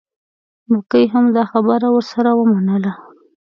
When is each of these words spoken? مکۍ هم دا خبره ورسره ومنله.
مکۍ 0.71 1.05
هم 1.13 1.25
دا 1.35 1.43
خبره 1.51 1.87
ورسره 1.95 2.29
ومنله. 2.39 2.93